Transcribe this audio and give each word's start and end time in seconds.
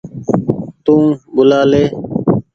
تو 0.85 0.95
ٻوُلآ 1.33 1.61
لي۔ 1.71 1.83